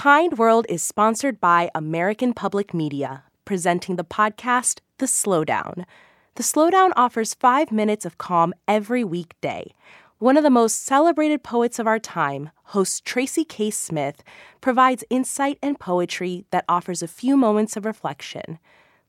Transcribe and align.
Kind 0.00 0.38
World 0.38 0.64
is 0.70 0.82
sponsored 0.82 1.42
by 1.42 1.70
American 1.74 2.32
Public 2.32 2.72
Media, 2.72 3.24
presenting 3.44 3.96
the 3.96 4.02
podcast 4.02 4.80
The 4.96 5.04
Slowdown. 5.04 5.84
The 6.36 6.42
Slowdown 6.42 6.92
offers 6.96 7.34
five 7.34 7.70
minutes 7.70 8.06
of 8.06 8.16
calm 8.16 8.54
every 8.66 9.04
weekday. 9.04 9.74
One 10.16 10.38
of 10.38 10.42
the 10.42 10.48
most 10.48 10.86
celebrated 10.86 11.42
poets 11.42 11.78
of 11.78 11.86
our 11.86 11.98
time, 11.98 12.48
host 12.72 13.04
Tracy 13.04 13.44
K. 13.44 13.70
Smith, 13.70 14.22
provides 14.62 15.04
insight 15.10 15.58
and 15.62 15.78
poetry 15.78 16.46
that 16.50 16.64
offers 16.66 17.02
a 17.02 17.06
few 17.06 17.36
moments 17.36 17.76
of 17.76 17.84
reflection. 17.84 18.58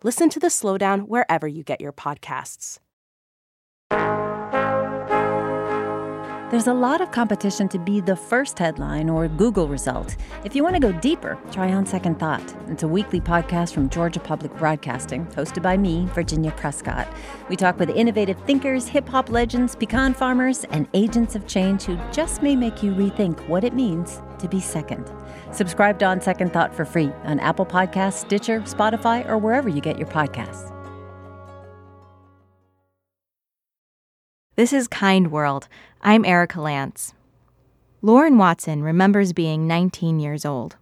Listen 0.03 0.29
to 0.29 0.41
The 0.41 0.47
Slowdown 0.47 1.07
wherever 1.07 1.47
you 1.47 1.63
get 1.63 1.79
your 1.79 1.93
podcasts. 1.93 2.79
There's 6.51 6.67
a 6.67 6.73
lot 6.73 6.99
of 6.99 7.11
competition 7.11 7.69
to 7.69 7.79
be 7.79 8.01
the 8.01 8.17
first 8.17 8.59
headline 8.59 9.09
or 9.09 9.29
Google 9.29 9.69
result. 9.69 10.17
If 10.43 10.53
you 10.53 10.63
want 10.63 10.75
to 10.75 10.81
go 10.81 10.91
deeper, 10.91 11.37
try 11.49 11.71
On 11.71 11.85
Second 11.85 12.19
Thought. 12.19 12.43
It's 12.67 12.83
a 12.83 12.89
weekly 12.89 13.21
podcast 13.21 13.73
from 13.73 13.87
Georgia 13.87 14.19
Public 14.19 14.53
Broadcasting, 14.57 15.27
hosted 15.27 15.61
by 15.61 15.77
me, 15.77 16.07
Virginia 16.07 16.51
Prescott. 16.51 17.07
We 17.47 17.55
talk 17.55 17.79
with 17.79 17.89
innovative 17.91 18.37
thinkers, 18.39 18.89
hip 18.89 19.07
hop 19.07 19.29
legends, 19.29 19.77
pecan 19.77 20.13
farmers, 20.13 20.65
and 20.71 20.89
agents 20.93 21.35
of 21.35 21.47
change 21.47 21.83
who 21.83 21.97
just 22.11 22.41
may 22.41 22.57
make 22.57 22.83
you 22.83 22.91
rethink 22.91 23.47
what 23.47 23.63
it 23.63 23.73
means 23.73 24.21
to 24.39 24.49
be 24.49 24.59
second. 24.59 25.09
Subscribe 25.53 25.99
to 25.99 26.05
On 26.05 26.19
Second 26.19 26.51
Thought 26.51 26.75
for 26.75 26.83
free 26.83 27.13
on 27.23 27.39
Apple 27.39 27.65
Podcasts, 27.65 28.25
Stitcher, 28.25 28.59
Spotify, 28.63 29.25
or 29.29 29.37
wherever 29.37 29.69
you 29.69 29.79
get 29.79 29.97
your 29.97 30.09
podcasts. 30.09 30.80
This 34.57 34.73
is 34.73 34.89
Kind 34.89 35.31
World. 35.31 35.69
I'm 36.01 36.25
Erika 36.25 36.57
Lantz. 36.57 37.13
Lauren 38.01 38.37
Watson 38.37 38.83
remembers 38.83 39.31
being 39.31 39.65
19 39.65 40.19
years 40.19 40.43
old. 40.43 40.75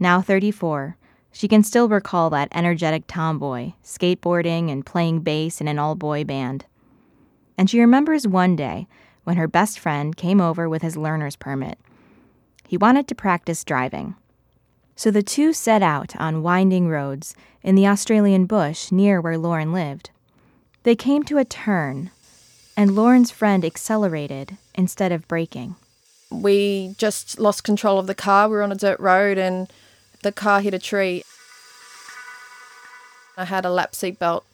Now 0.00 0.22
34, 0.22 0.96
she 1.30 1.46
can 1.46 1.62
still 1.62 1.90
recall 1.90 2.30
that 2.30 2.48
energetic 2.52 3.06
tomboy, 3.06 3.74
skateboarding 3.84 4.72
and 4.72 4.86
playing 4.86 5.20
bass 5.20 5.60
in 5.60 5.68
an 5.68 5.78
all 5.78 5.94
boy 5.94 6.24
band. 6.24 6.64
And 7.58 7.68
she 7.68 7.80
remembers 7.80 8.26
one 8.26 8.56
day 8.56 8.86
when 9.24 9.36
her 9.36 9.46
best 9.46 9.78
friend 9.78 10.16
came 10.16 10.40
over 10.40 10.66
with 10.66 10.80
his 10.80 10.96
learner's 10.96 11.36
permit. 11.36 11.78
He 12.66 12.78
wanted 12.78 13.08
to 13.08 13.14
practice 13.14 13.62
driving. 13.62 14.14
So 14.94 15.10
the 15.10 15.22
two 15.22 15.52
set 15.52 15.82
out 15.82 16.16
on 16.16 16.42
winding 16.42 16.88
roads 16.88 17.34
in 17.62 17.74
the 17.74 17.88
Australian 17.88 18.46
bush 18.46 18.90
near 18.90 19.20
where 19.20 19.36
Lauren 19.36 19.70
lived. 19.70 20.08
They 20.84 20.96
came 20.96 21.24
to 21.24 21.36
a 21.36 21.44
turn 21.44 22.10
and 22.76 22.94
Lauren's 22.94 23.30
friend 23.30 23.64
accelerated 23.64 24.56
instead 24.74 25.12
of 25.12 25.26
braking. 25.26 25.76
We 26.30 26.94
just 26.98 27.38
lost 27.38 27.64
control 27.64 27.98
of 27.98 28.06
the 28.06 28.14
car. 28.14 28.48
We 28.48 28.56
were 28.56 28.62
on 28.62 28.72
a 28.72 28.76
dirt 28.76 29.00
road 29.00 29.38
and 29.38 29.72
the 30.22 30.32
car 30.32 30.60
hit 30.60 30.74
a 30.74 30.78
tree. 30.78 31.22
I 33.36 33.44
had 33.44 33.64
a 33.64 33.70
lap 33.70 33.92
seatbelt, 33.92 34.44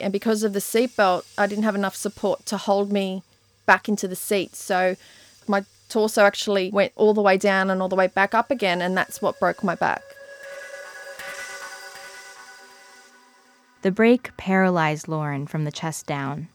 and 0.00 0.12
because 0.12 0.42
of 0.42 0.52
the 0.52 0.58
seatbelt, 0.58 1.24
I 1.38 1.46
didn't 1.46 1.64
have 1.64 1.76
enough 1.76 1.94
support 1.94 2.44
to 2.46 2.56
hold 2.56 2.90
me 2.90 3.22
back 3.66 3.88
into 3.88 4.08
the 4.08 4.16
seat. 4.16 4.56
So 4.56 4.96
my 5.46 5.64
torso 5.88 6.24
actually 6.24 6.70
went 6.70 6.92
all 6.96 7.14
the 7.14 7.22
way 7.22 7.36
down 7.36 7.70
and 7.70 7.80
all 7.80 7.88
the 7.88 7.96
way 7.96 8.08
back 8.08 8.34
up 8.34 8.50
again, 8.50 8.82
and 8.82 8.96
that's 8.96 9.22
what 9.22 9.38
broke 9.38 9.62
my 9.62 9.76
back. 9.76 10.02
The 13.82 13.92
break 13.92 14.36
paralyzed 14.36 15.06
Lauren 15.06 15.46
from 15.46 15.64
the 15.64 15.72
chest 15.72 16.06
down. 16.06 16.48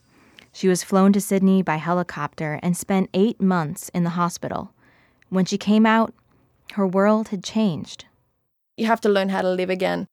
She 0.53 0.67
was 0.67 0.83
flown 0.83 1.13
to 1.13 1.21
Sydney 1.21 1.61
by 1.61 1.77
helicopter 1.77 2.59
and 2.61 2.75
spent 2.75 3.09
eight 3.13 3.41
months 3.41 3.89
in 3.89 4.03
the 4.03 4.11
hospital. 4.11 4.73
When 5.29 5.45
she 5.45 5.57
came 5.57 5.85
out, 5.85 6.13
her 6.73 6.85
world 6.85 7.29
had 7.29 7.43
changed. 7.43 8.05
You 8.75 8.85
have 8.85 9.01
to 9.01 9.09
learn 9.09 9.29
how 9.29 9.41
to 9.41 9.49
live 9.49 9.69
again. 9.69 10.07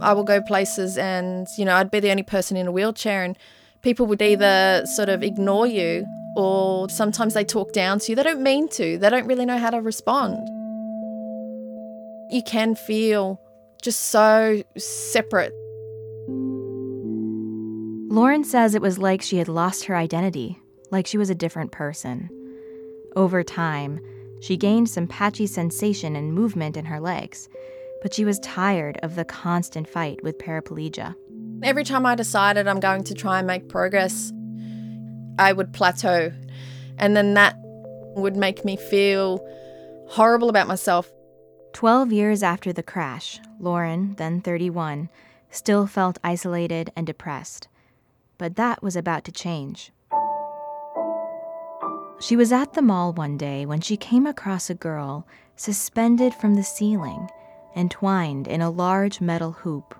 I 0.00 0.12
will 0.12 0.24
go 0.24 0.40
places 0.40 0.98
and, 0.98 1.46
you 1.56 1.64
know, 1.64 1.74
I'd 1.74 1.90
be 1.90 2.00
the 2.00 2.10
only 2.10 2.22
person 2.22 2.56
in 2.56 2.66
a 2.66 2.72
wheelchair, 2.72 3.22
and 3.22 3.36
people 3.82 4.06
would 4.06 4.22
either 4.22 4.84
sort 4.86 5.08
of 5.08 5.22
ignore 5.22 5.66
you 5.66 6.06
or 6.36 6.88
sometimes 6.88 7.34
they 7.34 7.44
talk 7.44 7.72
down 7.72 7.98
to 8.00 8.12
you. 8.12 8.16
They 8.16 8.22
don't 8.22 8.42
mean 8.42 8.68
to, 8.70 8.98
they 8.98 9.10
don't 9.10 9.26
really 9.26 9.46
know 9.46 9.58
how 9.58 9.70
to 9.70 9.80
respond. 9.80 10.48
You 12.30 12.42
can 12.44 12.74
feel 12.74 13.40
just 13.82 14.00
so 14.04 14.62
separate 14.76 15.52
Lauren 18.12 18.44
says 18.44 18.74
it 18.74 18.82
was 18.82 18.98
like 18.98 19.22
she 19.22 19.38
had 19.38 19.48
lost 19.48 19.86
her 19.86 19.96
identity, 19.96 20.60
like 20.90 21.06
she 21.06 21.16
was 21.16 21.30
a 21.30 21.34
different 21.34 21.72
person. 21.72 22.28
Over 23.16 23.42
time, 23.42 24.00
she 24.42 24.54
gained 24.58 24.90
some 24.90 25.06
patchy 25.06 25.46
sensation 25.46 26.14
and 26.14 26.34
movement 26.34 26.76
in 26.76 26.84
her 26.84 27.00
legs, 27.00 27.48
but 28.02 28.12
she 28.12 28.26
was 28.26 28.38
tired 28.40 28.98
of 29.02 29.14
the 29.14 29.24
constant 29.24 29.88
fight 29.88 30.22
with 30.22 30.36
paraplegia. 30.36 31.14
Every 31.62 31.84
time 31.84 32.04
I 32.04 32.14
decided 32.14 32.68
I'm 32.68 32.80
going 32.80 33.02
to 33.04 33.14
try 33.14 33.38
and 33.38 33.46
make 33.46 33.70
progress, 33.70 34.30
I 35.38 35.54
would 35.54 35.72
plateau. 35.72 36.34
And 36.98 37.16
then 37.16 37.32
that 37.32 37.56
would 38.14 38.36
make 38.36 38.62
me 38.62 38.76
feel 38.76 39.40
horrible 40.08 40.50
about 40.50 40.68
myself. 40.68 41.10
Twelve 41.72 42.12
years 42.12 42.42
after 42.42 42.74
the 42.74 42.82
crash, 42.82 43.40
Lauren, 43.58 44.16
then 44.16 44.42
31, 44.42 45.08
still 45.48 45.86
felt 45.86 46.18
isolated 46.22 46.92
and 46.94 47.06
depressed 47.06 47.68
but 48.42 48.56
that 48.56 48.82
was 48.82 48.96
about 48.96 49.22
to 49.22 49.30
change. 49.30 49.92
She 52.18 52.34
was 52.34 52.50
at 52.50 52.72
the 52.72 52.82
mall 52.82 53.12
one 53.12 53.36
day 53.36 53.64
when 53.66 53.80
she 53.80 53.96
came 53.96 54.26
across 54.26 54.68
a 54.68 54.74
girl 54.74 55.28
suspended 55.54 56.34
from 56.34 56.56
the 56.56 56.64
ceiling, 56.64 57.28
entwined 57.76 58.48
in 58.48 58.60
a 58.60 58.68
large 58.68 59.20
metal 59.20 59.52
hoop. 59.52 59.94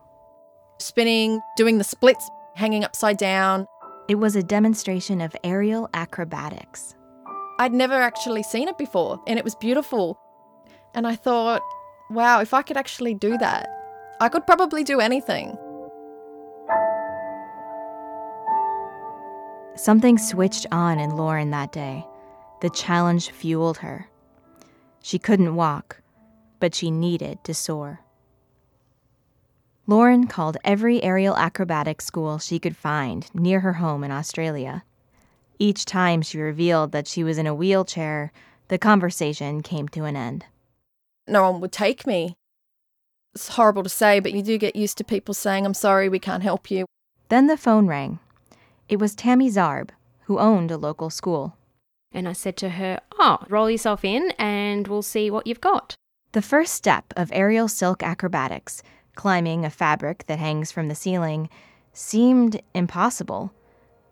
Spinning, 0.80 1.40
doing 1.56 1.78
the 1.78 1.84
splits, 1.84 2.28
hanging 2.56 2.82
upside 2.82 3.16
down. 3.16 3.64
It 4.08 4.16
was 4.16 4.34
a 4.34 4.42
demonstration 4.42 5.20
of 5.20 5.36
aerial 5.44 5.88
acrobatics. 5.94 6.96
I'd 7.60 7.72
never 7.72 7.94
actually 7.94 8.42
seen 8.42 8.66
it 8.66 8.76
before, 8.76 9.22
and 9.28 9.38
it 9.38 9.44
was 9.44 9.54
beautiful. 9.54 10.18
And 10.96 11.06
I 11.06 11.14
thought, 11.14 11.62
wow, 12.10 12.40
if 12.40 12.52
I 12.54 12.62
could 12.62 12.76
actually 12.76 13.14
do 13.14 13.38
that, 13.38 13.68
I 14.20 14.28
could 14.28 14.48
probably 14.48 14.82
do 14.82 14.98
anything. 14.98 15.56
Something 19.74 20.18
switched 20.18 20.66
on 20.70 20.98
in 20.98 21.16
Lauren 21.16 21.50
that 21.50 21.72
day. 21.72 22.06
The 22.60 22.70
challenge 22.70 23.30
fueled 23.30 23.78
her. 23.78 24.08
She 25.00 25.18
couldn't 25.18 25.56
walk, 25.56 26.02
but 26.60 26.74
she 26.74 26.90
needed 26.90 27.42
to 27.44 27.54
soar. 27.54 28.00
Lauren 29.86 30.26
called 30.26 30.58
every 30.62 31.02
aerial 31.02 31.36
acrobatics 31.36 32.04
school 32.04 32.38
she 32.38 32.58
could 32.58 32.76
find 32.76 33.28
near 33.34 33.60
her 33.60 33.74
home 33.74 34.04
in 34.04 34.10
Australia. 34.10 34.84
Each 35.58 35.84
time 35.84 36.22
she 36.22 36.38
revealed 36.38 36.92
that 36.92 37.08
she 37.08 37.24
was 37.24 37.38
in 37.38 37.46
a 37.46 37.54
wheelchair, 37.54 38.30
the 38.68 38.78
conversation 38.78 39.62
came 39.62 39.88
to 39.88 40.04
an 40.04 40.16
end. 40.16 40.44
No 41.26 41.50
one 41.50 41.60
would 41.60 41.72
take 41.72 42.06
me. 42.06 42.36
It's 43.34 43.48
horrible 43.48 43.82
to 43.82 43.88
say, 43.88 44.20
but 44.20 44.32
you 44.32 44.42
do 44.42 44.58
get 44.58 44.76
used 44.76 44.98
to 44.98 45.04
people 45.04 45.34
saying, 45.34 45.64
I'm 45.64 45.74
sorry, 45.74 46.08
we 46.08 46.18
can't 46.18 46.42
help 46.42 46.70
you. 46.70 46.84
Then 47.28 47.46
the 47.46 47.56
phone 47.56 47.86
rang. 47.86 48.18
It 48.92 49.00
was 49.00 49.14
Tammy 49.14 49.48
Zarb, 49.48 49.88
who 50.24 50.38
owned 50.38 50.70
a 50.70 50.76
local 50.76 51.08
school. 51.08 51.56
And 52.12 52.28
I 52.28 52.34
said 52.34 52.58
to 52.58 52.68
her, 52.68 53.00
Oh, 53.18 53.38
roll 53.48 53.70
yourself 53.70 54.04
in 54.04 54.32
and 54.32 54.86
we'll 54.86 55.00
see 55.00 55.30
what 55.30 55.46
you've 55.46 55.62
got. 55.62 55.94
The 56.32 56.42
first 56.42 56.74
step 56.74 57.06
of 57.16 57.30
aerial 57.32 57.68
silk 57.68 58.02
acrobatics, 58.02 58.82
climbing 59.14 59.64
a 59.64 59.70
fabric 59.70 60.26
that 60.26 60.38
hangs 60.38 60.70
from 60.70 60.88
the 60.88 60.94
ceiling, 60.94 61.48
seemed 61.94 62.60
impossible. 62.74 63.50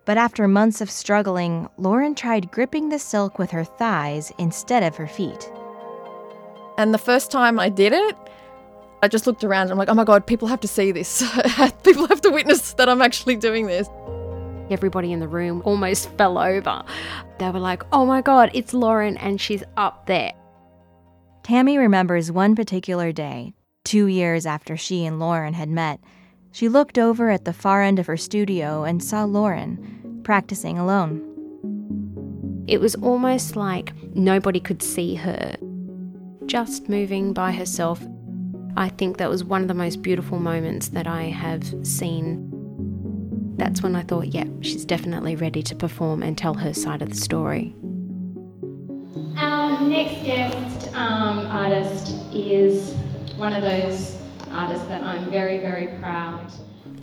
But 0.06 0.16
after 0.16 0.48
months 0.48 0.80
of 0.80 0.90
struggling, 0.90 1.69
Lauren 1.76 2.14
tried 2.14 2.50
gripping 2.50 2.88
the 2.88 2.98
silk 2.98 3.38
with 3.38 3.50
her 3.50 3.64
thighs 3.64 4.32
instead 4.38 4.82
of 4.82 4.96
her 4.96 5.06
feet. 5.06 5.52
And 6.78 6.94
the 6.94 7.05
first 7.10 7.31
time 7.31 7.60
I 7.60 7.69
did 7.69 7.93
it, 7.93 8.16
I 9.02 9.08
just 9.08 9.26
looked 9.26 9.44
around 9.44 9.64
and 9.64 9.72
I'm 9.72 9.78
like, 9.78 9.90
oh 9.90 9.94
my 9.94 10.05
God, 10.05 10.26
people 10.26 10.49
have 10.49 10.60
to 10.60 10.69
see 10.69 10.90
this. 10.90 11.22
people 11.84 12.06
have 12.06 12.22
to 12.22 12.31
witness 12.31 12.72
that 12.72 12.88
I'm 12.88 13.02
actually 13.02 13.37
doing 13.37 13.66
this. 13.66 13.87
Everybody 14.70 15.12
in 15.12 15.20
the 15.20 15.28
room 15.28 15.62
almost 15.64 16.11
fell 16.19 16.38
over. 16.38 16.84
They 17.38 17.50
were 17.50 17.58
like, 17.58 17.82
oh 17.93 18.06
my 18.06 18.20
God, 18.20 18.50
it's 18.55 18.72
Lauren 18.72 19.17
and 19.17 19.40
she's 19.40 19.64
up 19.76 20.06
there. 20.06 20.32
Tammy 21.43 21.78
remembers 21.78 22.31
one 22.31 22.55
particular 22.55 23.12
day, 23.12 23.55
two 23.84 24.06
years 24.06 24.46
after 24.46 24.76
she 24.76 25.05
and 25.05 25.19
Lauren 25.19 25.55
had 25.55 25.69
met. 25.69 26.00
She 26.52 26.69
looked 26.69 26.99
over 26.99 27.31
at 27.31 27.44
the 27.44 27.52
far 27.52 27.82
end 27.82 27.99
of 27.99 28.06
her 28.06 28.17
studio 28.17 28.84
and 28.84 29.02
saw 29.02 29.25
Lauren 29.25 30.20
practicing 30.25 30.78
alone. 30.78 31.26
It 32.67 32.81
was 32.81 32.94
almost 32.96 33.56
like 33.56 33.93
nobody 34.14 34.61
could 34.61 34.82
see 34.82 35.14
her, 35.17 35.56
just 36.46 36.88
moving 36.88 37.32
by 37.32 37.52
herself. 37.52 38.00
I 38.76 38.90
think 38.90 39.17
that 39.17 39.31
was 39.31 39.43
one 39.43 39.62
of 39.62 39.69
the 39.69 39.75
most 39.75 40.02
beautiful 40.02 40.38
moments 40.38 40.88
that 40.88 41.06
I 41.06 41.25
have 41.25 41.64
seen 41.84 42.50
that's 43.60 43.82
when 43.82 43.94
I 43.94 44.02
thought, 44.02 44.28
yeah, 44.28 44.46
she's 44.62 44.86
definitely 44.86 45.36
ready 45.36 45.62
to 45.64 45.76
perform 45.76 46.22
and 46.22 46.36
tell 46.36 46.54
her 46.54 46.72
side 46.72 47.02
of 47.02 47.10
the 47.10 47.14
story. 47.14 47.74
Our 49.36 49.82
next 49.82 50.24
guest 50.24 50.88
um, 50.94 51.46
artist 51.46 52.14
is 52.32 52.94
one 53.36 53.52
of 53.52 53.62
those 53.62 54.16
artists 54.50 54.86
that 54.88 55.02
I'm 55.02 55.30
very, 55.30 55.58
very 55.58 55.88
proud. 55.98 56.50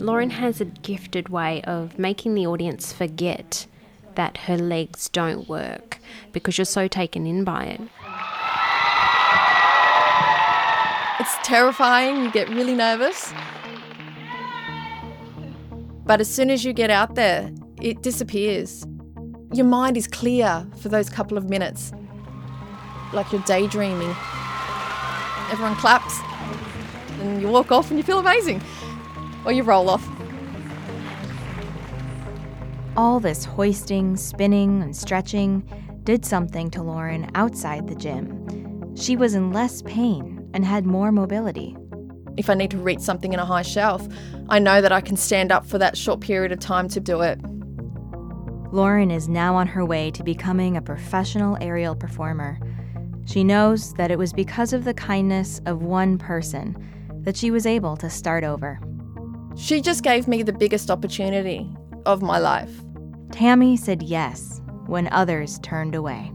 Lauren 0.00 0.30
has 0.30 0.60
a 0.60 0.64
gifted 0.64 1.28
way 1.28 1.62
of 1.62 1.96
making 1.96 2.34
the 2.34 2.48
audience 2.48 2.92
forget 2.92 3.68
that 4.16 4.36
her 4.38 4.58
legs 4.58 5.08
don't 5.08 5.48
work 5.48 6.00
because 6.32 6.58
you're 6.58 6.64
so 6.64 6.88
taken 6.88 7.24
in 7.24 7.44
by 7.44 7.66
it. 7.66 7.80
It's 11.20 11.36
terrifying, 11.46 12.24
you 12.24 12.32
get 12.32 12.48
really 12.48 12.74
nervous. 12.74 13.32
But 16.08 16.22
as 16.22 16.34
soon 16.34 16.48
as 16.48 16.64
you 16.64 16.72
get 16.72 16.88
out 16.88 17.16
there, 17.16 17.50
it 17.82 18.02
disappears. 18.02 18.86
Your 19.52 19.66
mind 19.66 19.98
is 19.98 20.06
clear 20.06 20.66
for 20.78 20.88
those 20.88 21.10
couple 21.10 21.36
of 21.36 21.50
minutes, 21.50 21.92
like 23.12 23.30
you're 23.30 23.42
daydreaming. 23.42 24.16
Everyone 25.50 25.76
claps, 25.76 26.18
and 27.20 27.42
you 27.42 27.48
walk 27.48 27.70
off 27.70 27.90
and 27.90 27.98
you 27.98 28.02
feel 28.02 28.20
amazing. 28.20 28.62
Or 29.44 29.52
you 29.52 29.62
roll 29.62 29.90
off. 29.90 30.08
All 32.96 33.20
this 33.20 33.44
hoisting, 33.44 34.16
spinning, 34.16 34.82
and 34.82 34.96
stretching 34.96 35.62
did 36.04 36.24
something 36.24 36.70
to 36.70 36.82
Lauren 36.82 37.30
outside 37.34 37.86
the 37.86 37.94
gym. 37.94 38.96
She 38.96 39.14
was 39.14 39.34
in 39.34 39.52
less 39.52 39.82
pain 39.82 40.48
and 40.54 40.64
had 40.64 40.86
more 40.86 41.12
mobility. 41.12 41.76
If 42.38 42.48
I 42.48 42.54
need 42.54 42.70
to 42.70 42.78
reach 42.78 43.00
something 43.00 43.32
in 43.32 43.40
a 43.40 43.44
high 43.44 43.62
shelf, 43.62 44.06
I 44.48 44.60
know 44.60 44.80
that 44.80 44.92
I 44.92 45.00
can 45.00 45.16
stand 45.16 45.50
up 45.50 45.66
for 45.66 45.76
that 45.78 45.98
short 45.98 46.20
period 46.20 46.52
of 46.52 46.60
time 46.60 46.88
to 46.90 47.00
do 47.00 47.20
it. 47.20 47.40
Lauren 48.72 49.10
is 49.10 49.28
now 49.28 49.56
on 49.56 49.66
her 49.66 49.84
way 49.84 50.12
to 50.12 50.22
becoming 50.22 50.76
a 50.76 50.82
professional 50.82 51.58
aerial 51.60 51.96
performer. 51.96 52.60
She 53.26 53.42
knows 53.42 53.92
that 53.94 54.12
it 54.12 54.18
was 54.18 54.32
because 54.32 54.72
of 54.72 54.84
the 54.84 54.94
kindness 54.94 55.60
of 55.66 55.82
one 55.82 56.16
person 56.16 56.76
that 57.24 57.36
she 57.36 57.50
was 57.50 57.66
able 57.66 57.96
to 57.96 58.08
start 58.08 58.44
over. 58.44 58.78
She 59.56 59.80
just 59.80 60.04
gave 60.04 60.28
me 60.28 60.44
the 60.44 60.52
biggest 60.52 60.92
opportunity 60.92 61.68
of 62.06 62.22
my 62.22 62.38
life. 62.38 62.70
Tammy 63.32 63.76
said 63.76 64.00
yes 64.00 64.60
when 64.86 65.08
others 65.08 65.58
turned 65.58 65.96
away. 65.96 66.32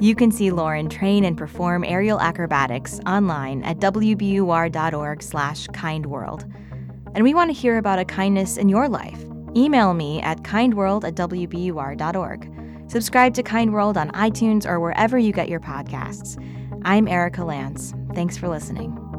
You 0.00 0.14
can 0.14 0.30
see 0.30 0.50
Lauren 0.50 0.88
train 0.88 1.26
and 1.26 1.36
perform 1.36 1.84
aerial 1.84 2.18
acrobatics 2.18 3.00
online 3.06 3.62
at 3.64 3.80
wbur.org 3.80 5.22
slash 5.22 5.66
kindworld. 5.68 6.50
And 7.14 7.22
we 7.22 7.34
want 7.34 7.50
to 7.50 7.60
hear 7.60 7.76
about 7.76 7.98
a 7.98 8.06
kindness 8.06 8.56
in 8.56 8.70
your 8.70 8.88
life. 8.88 9.22
Email 9.54 9.92
me 9.92 10.22
at 10.22 10.42
kindworld 10.42 11.04
at 11.04 11.16
wbur.org. 11.16 12.90
Subscribe 12.90 13.34
to 13.34 13.42
Kind 13.42 13.74
World 13.74 13.98
on 13.98 14.10
iTunes 14.12 14.66
or 14.66 14.80
wherever 14.80 15.18
you 15.18 15.32
get 15.32 15.50
your 15.50 15.60
podcasts. 15.60 16.42
I'm 16.82 17.06
Erika 17.06 17.42
Lantz. 17.42 17.94
Thanks 18.14 18.38
for 18.38 18.48
listening. 18.48 19.09